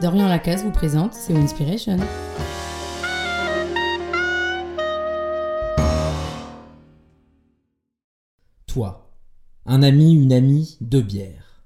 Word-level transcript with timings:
Dorian 0.00 0.28
Lacasse 0.28 0.62
vous 0.62 0.70
présente 0.70 1.14
C'est 1.14 1.34
Inspiration. 1.34 1.96
Toi, 8.66 9.10
un 9.64 9.82
ami, 9.82 10.12
une 10.12 10.34
amie, 10.34 10.76
deux 10.82 11.00
bières. 11.00 11.62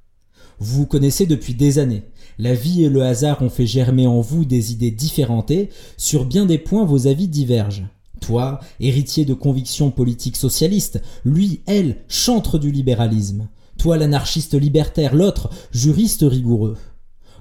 Vous 0.61 0.79
vous 0.79 0.87
connaissez 0.87 1.27
depuis 1.27 1.55
des 1.55 1.81
années. 1.81 2.05
La 2.39 2.55
vie 2.55 2.85
et 2.85 2.89
le 2.89 3.03
hasard 3.03 3.43
ont 3.43 3.51
fait 3.51 3.67
germer 3.67 4.07
en 4.07 4.21
vous 4.21 4.45
des 4.45 4.71
idées 4.71 4.93
différentes 4.93 5.51
et, 5.51 5.71
sur 5.97 6.25
bien 6.25 6.47
des 6.47 6.59
points, 6.59 6.85
vos 6.85 7.09
avis 7.09 7.27
divergent. 7.27 7.89
Toi, 8.21 8.61
héritier 8.79 9.25
de 9.25 9.35
convictions 9.35 9.91
politiques 9.91 10.37
socialistes, 10.37 11.03
lui, 11.25 11.63
elle, 11.67 11.97
chantre 12.07 12.61
du 12.61 12.71
libéralisme. 12.71 13.49
Toi, 13.77 13.97
l'anarchiste 13.97 14.55
libertaire, 14.55 15.17
l'autre, 15.17 15.51
juriste 15.73 16.23
rigoureux. 16.23 16.77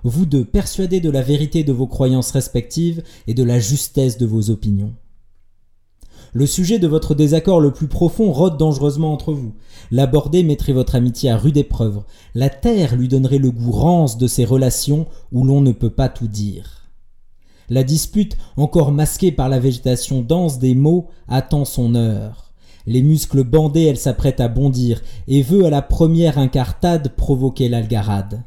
Vous 0.04 0.26
deux, 0.26 0.46
persuadés 0.46 1.02
de 1.02 1.10
la 1.10 1.22
vérité 1.22 1.64
de 1.64 1.74
vos 1.74 1.88
croyances 1.88 2.32
respectives 2.32 3.04
et 3.28 3.34
de 3.34 3.44
la 3.44 3.60
justesse 3.60 4.18
de 4.18 4.26
vos 4.26 4.50
opinions. 4.50 4.94
Le 6.32 6.46
sujet 6.46 6.78
de 6.78 6.88
votre 6.88 7.16
désaccord 7.16 7.60
le 7.60 7.72
plus 7.72 7.88
profond 7.88 8.32
rôde 8.32 8.58
dangereusement 8.58 9.12
entre 9.12 9.34
vous. 9.34 9.54
L'aborder 9.90 10.44
mettrait 10.44 10.74
votre 10.74 10.96
amitié 10.96 11.32
à 11.32 11.38
rude 11.38 11.58
épreuve. 11.58 12.04
La 12.36 12.50
terre 12.50 12.96
lui 12.96 13.08
donnerait 13.08 13.40
le 13.40 13.50
goût 13.50 13.72
rance 13.72 14.18
de 14.18 14.28
ces 14.28 14.46
relations 14.46 15.08
où 15.32 15.44
l'on 15.44 15.62
ne 15.62 15.72
peut 15.72 15.90
pas 15.90 16.08
tout 16.08 16.28
dire. 16.28 16.92
La 17.68 17.84
dispute, 17.84 18.38
encore 18.58 18.92
masquée 18.92 19.32
par 19.32 19.50
la 19.50 19.60
végétation 19.60 20.22
dense 20.22 20.60
des 20.60 20.76
mots, 20.76 21.08
attend 21.28 21.66
son 21.66 21.96
heure. 21.96 22.52
Les 22.86 23.02
muscles 23.02 23.44
bandés, 23.44 23.86
elle 23.86 23.98
s'apprête 23.98 24.40
à 24.40 24.48
bondir 24.48 25.02
et 25.28 25.42
veut 25.42 25.66
à 25.66 25.70
la 25.70 25.82
première 25.82 26.38
incartade 26.38 27.16
provoquer 27.16 27.70
l'algarade. 27.70 28.44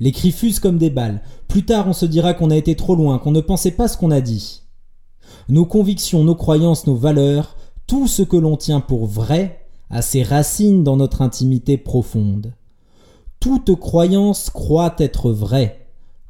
Les 0.00 0.12
cris 0.12 0.32
fusent 0.32 0.60
comme 0.60 0.78
des 0.78 0.90
balles. 0.90 1.22
Plus 1.48 1.64
tard, 1.64 1.88
on 1.88 1.92
se 1.92 2.06
dira 2.06 2.34
qu'on 2.34 2.50
a 2.50 2.56
été 2.56 2.74
trop 2.74 2.94
loin, 2.94 3.18
qu'on 3.18 3.30
ne 3.30 3.40
pensait 3.40 3.70
pas 3.70 3.88
ce 3.88 3.96
qu'on 3.96 4.10
a 4.10 4.20
dit. 4.20 4.62
Nos 5.48 5.64
convictions, 5.64 6.24
nos 6.24 6.34
croyances, 6.34 6.86
nos 6.86 6.96
valeurs, 6.96 7.56
tout 7.86 8.08
ce 8.08 8.22
que 8.22 8.36
l'on 8.36 8.56
tient 8.56 8.80
pour 8.80 9.06
vrai, 9.06 9.66
a 9.90 10.02
ses 10.02 10.22
racines 10.22 10.82
dans 10.82 10.96
notre 10.96 11.22
intimité 11.22 11.76
profonde. 11.76 12.54
Toute 13.38 13.78
croyance 13.78 14.50
croit 14.50 14.96
être 14.98 15.30
vraie 15.30 15.86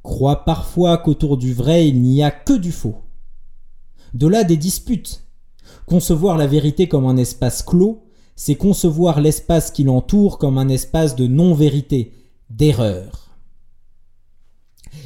croit 0.07 0.45
parfois 0.45 0.99
qu'autour 0.99 1.37
du 1.37 1.53
vrai 1.53 1.89
il 1.89 2.01
n'y 2.01 2.23
a 2.23 2.31
que 2.31 2.53
du 2.53 2.71
faux. 2.71 2.95
De 4.15 4.29
là 4.29 4.45
des 4.45 4.57
disputes. 4.57 5.25
Concevoir 5.87 6.39
la 6.39 6.47
vérité 6.47 6.87
comme 6.87 7.07
un 7.07 7.17
espace 7.17 7.63
clos, 7.63 8.05
c'est 8.37 8.55
concevoir 8.55 9.21
l'espace 9.21 9.73
qui 9.73 9.83
l'entoure 9.83 10.39
comme 10.39 10.59
un 10.59 10.69
espace 10.69 11.17
de 11.17 11.27
non-vérité, 11.27 12.13
d'erreur. 12.51 13.26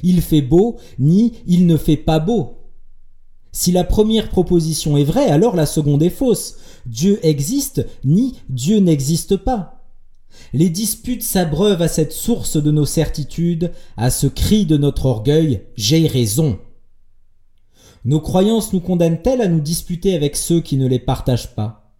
Il 0.03 0.23
fait 0.23 0.43
beau, 0.43 0.79
ni 0.98 1.33
il 1.47 1.67
ne 1.67 1.77
fait 1.77 1.97
pas 1.97 2.19
beau. 2.19 2.59
Si 3.53 3.73
la 3.73 3.84
première 3.84 4.29
proposition 4.29 4.97
est 4.97 5.05
vraie, 5.05 5.29
alors 5.29 5.56
la 5.56 5.67
seconde 5.67 6.03
est 6.03 6.11
fausse. 6.11 6.56
Dieu 6.87 7.19
existe, 7.23 7.87
ni 8.05 8.37
Dieu 8.48 8.78
n'existe 8.78 9.37
pas. 9.37 9.81
Les 10.53 10.71
disputes 10.71 11.23
s'abreuvent 11.23 11.83
à 11.83 11.89
cette 11.89 12.12
source 12.12 12.56
de 12.56 12.71
nos 12.71 12.87
certitudes, 12.87 13.73
à 13.97 14.11
ce 14.11 14.27
cri 14.27 14.67
de 14.67 14.77
notre 14.77 15.06
orgueil 15.06 15.62
J'ai 15.77 16.06
raison. 16.06 16.59
Nos 18.05 18.21
croyances 18.21 18.73
nous 18.73 18.81
condamnent-elles 18.81 19.43
à 19.43 19.48
nous 19.48 19.61
disputer 19.61 20.15
avec 20.15 20.37
ceux 20.37 20.61
qui 20.61 20.77
ne 20.77 20.87
les 20.87 20.98
partagent 20.98 21.55
pas? 21.55 21.95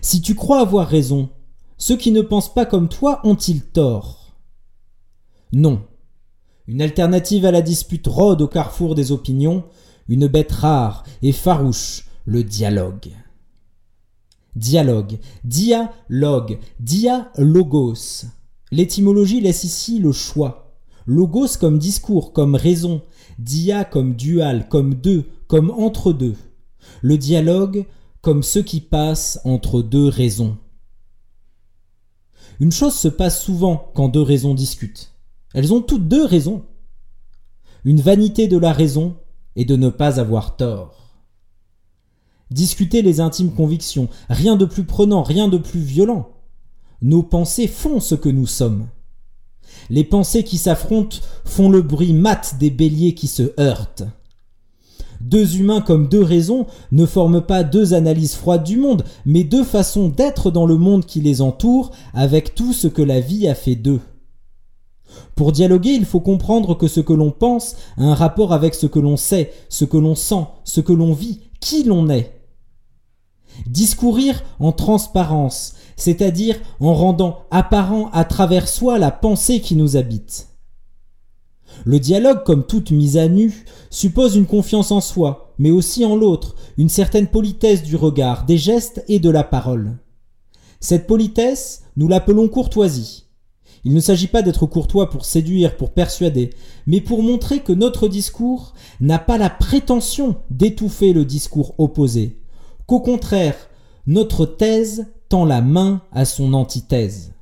Si 0.00 0.22
tu 0.22 0.34
crois 0.34 0.60
avoir 0.60 0.88
raison, 0.88 1.28
ceux 1.76 1.96
qui 1.96 2.12
ne 2.12 2.22
pensent 2.22 2.54
pas 2.54 2.64
comme 2.64 2.88
toi 2.88 3.20
ont-ils 3.24 3.62
tort? 3.62 4.36
Non. 5.52 5.82
Une 6.66 6.80
alternative 6.80 7.44
à 7.44 7.50
la 7.50 7.60
dispute 7.60 8.06
rôde 8.06 8.40
au 8.40 8.48
carrefour 8.48 8.94
des 8.94 9.12
opinions, 9.12 9.64
une 10.08 10.26
bête 10.26 10.52
rare 10.52 11.04
et 11.22 11.32
farouche, 11.32 12.06
le 12.24 12.42
dialogue. 12.42 13.10
Dialogue, 14.56 15.18
dialogue, 15.44 16.58
dialogos. 16.80 18.26
L'étymologie 18.70 19.40
laisse 19.40 19.64
ici 19.64 19.98
le 19.98 20.12
choix. 20.12 20.78
Logos 21.06 21.58
comme 21.60 21.78
discours, 21.78 22.32
comme 22.32 22.54
raison, 22.54 23.02
dia 23.38 23.84
comme 23.84 24.14
dual, 24.14 24.68
comme 24.68 24.94
deux, 24.94 25.24
comme 25.48 25.70
entre 25.70 26.12
deux. 26.12 26.36
Le 27.02 27.18
dialogue 27.18 27.84
comme 28.22 28.42
ce 28.42 28.58
qui 28.58 28.80
passe 28.80 29.38
entre 29.44 29.82
deux 29.82 30.08
raisons. 30.08 30.56
Une 32.58 32.72
chose 32.72 32.94
se 32.94 33.08
passe 33.08 33.42
souvent 33.42 33.92
quand 33.94 34.08
deux 34.08 34.22
raisons 34.22 34.54
discutent. 34.54 35.13
Elles 35.54 35.72
ont 35.72 35.80
toutes 35.80 36.08
deux 36.08 36.24
raisons. 36.24 36.62
Une 37.84 38.00
vanité 38.00 38.48
de 38.48 38.58
la 38.58 38.72
raison 38.72 39.16
et 39.56 39.64
de 39.64 39.76
ne 39.76 39.88
pas 39.88 40.20
avoir 40.20 40.56
tort. 40.56 41.14
Discuter 42.50 43.02
les 43.02 43.20
intimes 43.20 43.52
convictions, 43.52 44.08
rien 44.28 44.56
de 44.56 44.64
plus 44.64 44.84
prenant, 44.84 45.22
rien 45.22 45.48
de 45.48 45.58
plus 45.58 45.80
violent. 45.80 46.28
Nos 47.02 47.22
pensées 47.22 47.68
font 47.68 48.00
ce 48.00 48.14
que 48.14 48.28
nous 48.28 48.46
sommes. 48.46 48.88
Les 49.90 50.04
pensées 50.04 50.44
qui 50.44 50.58
s'affrontent 50.58 51.18
font 51.44 51.68
le 51.68 51.82
bruit 51.82 52.12
mat 52.12 52.56
des 52.58 52.70
béliers 52.70 53.14
qui 53.14 53.28
se 53.28 53.58
heurtent. 53.60 54.04
Deux 55.20 55.56
humains 55.56 55.80
comme 55.80 56.08
deux 56.08 56.22
raisons 56.22 56.66
ne 56.92 57.06
forment 57.06 57.42
pas 57.42 57.62
deux 57.62 57.94
analyses 57.94 58.34
froides 58.34 58.64
du 58.64 58.76
monde, 58.76 59.04
mais 59.24 59.44
deux 59.44 59.64
façons 59.64 60.08
d'être 60.08 60.50
dans 60.50 60.66
le 60.66 60.76
monde 60.76 61.06
qui 61.06 61.20
les 61.20 61.40
entoure 61.40 61.92
avec 62.12 62.54
tout 62.54 62.72
ce 62.72 62.88
que 62.88 63.02
la 63.02 63.20
vie 63.20 63.48
a 63.48 63.54
fait 63.54 63.76
d'eux. 63.76 64.00
Pour 65.34 65.52
dialoguer, 65.52 65.90
il 65.90 66.04
faut 66.04 66.20
comprendre 66.20 66.76
que 66.76 66.88
ce 66.88 67.00
que 67.00 67.12
l'on 67.12 67.30
pense 67.30 67.76
a 67.96 68.04
un 68.04 68.14
rapport 68.14 68.52
avec 68.52 68.74
ce 68.74 68.86
que 68.86 68.98
l'on 68.98 69.16
sait, 69.16 69.52
ce 69.68 69.84
que 69.84 69.96
l'on 69.96 70.14
sent, 70.14 70.46
ce 70.64 70.80
que 70.80 70.92
l'on 70.92 71.12
vit, 71.12 71.40
qui 71.60 71.84
l'on 71.84 72.08
est. 72.08 72.40
Discourir 73.66 74.42
en 74.58 74.72
transparence, 74.72 75.74
c'est-à-dire 75.96 76.56
en 76.80 76.94
rendant 76.94 77.40
apparent 77.50 78.10
à 78.12 78.24
travers 78.24 78.68
soi 78.68 78.98
la 78.98 79.10
pensée 79.10 79.60
qui 79.60 79.76
nous 79.76 79.96
habite. 79.96 80.48
Le 81.84 81.98
dialogue, 81.98 82.44
comme 82.44 82.64
toute 82.64 82.90
mise 82.90 83.16
à 83.16 83.28
nu, 83.28 83.64
suppose 83.90 84.36
une 84.36 84.46
confiance 84.46 84.92
en 84.92 85.00
soi, 85.00 85.54
mais 85.58 85.70
aussi 85.70 86.04
en 86.04 86.16
l'autre, 86.16 86.54
une 86.76 86.88
certaine 86.88 87.26
politesse 87.26 87.82
du 87.82 87.96
regard, 87.96 88.44
des 88.44 88.58
gestes 88.58 89.04
et 89.08 89.18
de 89.18 89.30
la 89.30 89.44
parole. 89.44 89.98
Cette 90.80 91.06
politesse, 91.06 91.82
nous 91.96 92.08
l'appelons 92.08 92.48
courtoisie. 92.48 93.24
Il 93.84 93.92
ne 93.92 94.00
s'agit 94.00 94.28
pas 94.28 94.42
d'être 94.42 94.66
courtois 94.66 95.10
pour 95.10 95.24
séduire, 95.24 95.76
pour 95.76 95.90
persuader, 95.90 96.50
mais 96.86 97.00
pour 97.00 97.22
montrer 97.22 97.60
que 97.60 97.72
notre 97.72 98.08
discours 98.08 98.72
n'a 99.00 99.18
pas 99.18 99.36
la 99.36 99.50
prétention 99.50 100.36
d'étouffer 100.50 101.12
le 101.12 101.24
discours 101.24 101.74
opposé, 101.78 102.38
qu'au 102.86 103.00
contraire, 103.00 103.56
notre 104.06 104.46
thèse 104.46 105.06
tend 105.28 105.44
la 105.44 105.60
main 105.60 106.02
à 106.12 106.24
son 106.24 106.54
antithèse. 106.54 107.32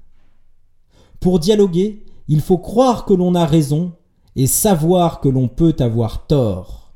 Pour 1.21 1.39
dialoguer, 1.39 2.05
il 2.29 2.41
faut 2.41 2.59
croire 2.59 3.05
que 3.05 3.15
l'on 3.15 3.35
a 3.35 3.47
raison 3.47 3.93
et 4.35 4.47
savoir 4.47 5.21
que 5.21 5.29
l'on 5.29 5.49
peut 5.49 5.77
avoir 5.79 6.27
tort. 6.27 6.93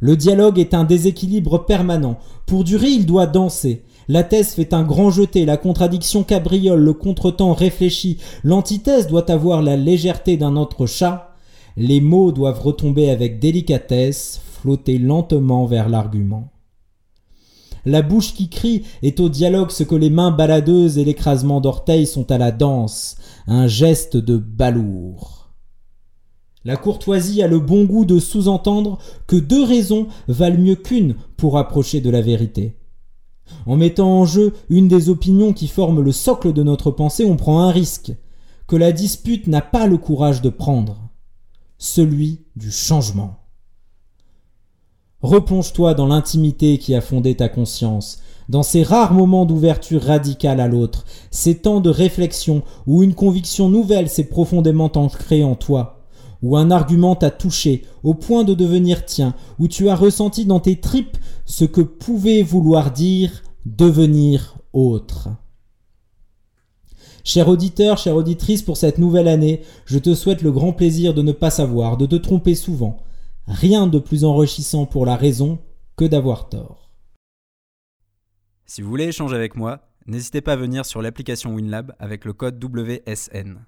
Le 0.00 0.16
dialogue 0.16 0.58
est 0.58 0.74
un 0.74 0.84
déséquilibre 0.84 1.64
permanent. 1.64 2.18
Pour 2.46 2.62
durer, 2.64 2.88
il 2.88 3.06
doit 3.06 3.26
danser. 3.26 3.84
La 4.08 4.22
thèse 4.22 4.54
fait 4.54 4.74
un 4.74 4.82
grand 4.82 5.10
jeté, 5.10 5.44
la 5.46 5.56
contradiction 5.56 6.24
cabriole, 6.24 6.80
le 6.80 6.92
contretemps 6.92 7.54
réfléchi, 7.54 8.18
l'antithèse 8.42 9.06
doit 9.06 9.30
avoir 9.30 9.62
la 9.62 9.76
légèreté 9.76 10.36
d'un 10.36 10.56
autre 10.56 10.86
chat, 10.86 11.34
les 11.76 12.00
mots 12.00 12.32
doivent 12.32 12.60
retomber 12.60 13.10
avec 13.10 13.40
délicatesse, 13.40 14.40
flotter 14.60 14.98
lentement 14.98 15.64
vers 15.64 15.88
l'argument. 15.88 16.50
La 17.86 18.02
bouche 18.02 18.34
qui 18.34 18.48
crie 18.48 18.82
est 19.02 19.20
au 19.20 19.28
dialogue 19.28 19.70
ce 19.70 19.82
que 19.82 19.94
les 19.94 20.10
mains 20.10 20.30
baladeuses 20.30 20.96
et 20.96 21.04
l'écrasement 21.04 21.60
d'orteils 21.60 22.06
sont 22.06 22.30
à 22.30 22.38
la 22.38 22.50
danse, 22.50 23.16
un 23.46 23.66
geste 23.66 24.16
de 24.16 24.36
balourd. 24.36 25.50
La 26.64 26.76
courtoisie 26.76 27.42
a 27.42 27.46
le 27.46 27.60
bon 27.60 27.84
goût 27.84 28.06
de 28.06 28.18
sous-entendre 28.18 28.98
que 29.26 29.36
deux 29.36 29.62
raisons 29.62 30.06
valent 30.28 30.58
mieux 30.58 30.76
qu'une 30.76 31.14
pour 31.36 31.58
approcher 31.58 32.00
de 32.00 32.08
la 32.08 32.22
vérité. 32.22 32.78
En 33.66 33.76
mettant 33.76 34.20
en 34.20 34.24
jeu 34.24 34.54
une 34.68 34.88
des 34.88 35.08
opinions 35.08 35.52
qui 35.52 35.68
forment 35.68 36.00
le 36.00 36.12
socle 36.12 36.52
de 36.52 36.62
notre 36.62 36.90
pensée, 36.90 37.24
on 37.24 37.36
prend 37.36 37.60
un 37.60 37.70
risque 37.70 38.12
que 38.66 38.76
la 38.76 38.92
dispute 38.92 39.46
n'a 39.46 39.60
pas 39.60 39.86
le 39.86 39.98
courage 39.98 40.42
de 40.42 40.50
prendre, 40.50 41.10
celui 41.78 42.44
du 42.56 42.70
changement. 42.70 43.40
Replonge-toi 45.20 45.94
dans 45.94 46.06
l'intimité 46.06 46.78
qui 46.78 46.94
a 46.94 47.00
fondé 47.00 47.34
ta 47.34 47.48
conscience, 47.48 48.20
dans 48.48 48.62
ces 48.62 48.82
rares 48.82 49.14
moments 49.14 49.46
d'ouverture 49.46 50.02
radicale 50.02 50.60
à 50.60 50.68
l'autre, 50.68 51.04
ces 51.30 51.56
temps 51.56 51.80
de 51.80 51.88
réflexion 51.88 52.62
où 52.86 53.02
une 53.02 53.14
conviction 53.14 53.68
nouvelle 53.68 54.10
s'est 54.10 54.28
profondément 54.28 54.92
ancrée 54.96 55.42
en 55.42 55.54
toi, 55.54 55.93
où 56.44 56.58
un 56.58 56.70
argument 56.70 57.16
t'a 57.16 57.30
touché 57.30 57.84
au 58.02 58.12
point 58.12 58.44
de 58.44 58.52
devenir 58.52 59.06
tien, 59.06 59.34
où 59.58 59.66
tu 59.66 59.88
as 59.88 59.96
ressenti 59.96 60.44
dans 60.44 60.60
tes 60.60 60.78
tripes 60.78 61.16
ce 61.46 61.64
que 61.64 61.80
pouvait 61.80 62.42
vouloir 62.42 62.92
dire 62.92 63.42
devenir 63.64 64.58
autre. 64.74 65.30
Cher 67.24 67.48
auditeur, 67.48 67.96
chère 67.96 68.16
auditrice, 68.16 68.60
pour 68.60 68.76
cette 68.76 68.98
nouvelle 68.98 69.28
année, 69.28 69.62
je 69.86 69.98
te 69.98 70.14
souhaite 70.14 70.42
le 70.42 70.52
grand 70.52 70.74
plaisir 70.74 71.14
de 71.14 71.22
ne 71.22 71.32
pas 71.32 71.48
savoir, 71.48 71.96
de 71.96 72.04
te 72.04 72.16
tromper 72.16 72.54
souvent. 72.54 72.98
Rien 73.46 73.86
de 73.86 73.98
plus 73.98 74.24
enrichissant 74.24 74.84
pour 74.84 75.06
la 75.06 75.16
raison 75.16 75.58
que 75.96 76.04
d'avoir 76.04 76.50
tort. 76.50 76.90
Si 78.66 78.82
vous 78.82 78.90
voulez 78.90 79.04
échanger 79.04 79.34
avec 79.34 79.56
moi, 79.56 79.80
n'hésitez 80.06 80.42
pas 80.42 80.52
à 80.52 80.56
venir 80.56 80.84
sur 80.84 81.00
l'application 81.00 81.54
WinLab 81.54 81.94
avec 81.98 82.26
le 82.26 82.34
code 82.34 82.62
WSN. 82.62 83.64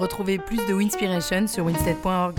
Retrouvez 0.00 0.38
plus 0.38 0.56
de 0.66 0.72
Winspiration 0.72 1.46
sur 1.46 1.66
winstead.org. 1.66 2.34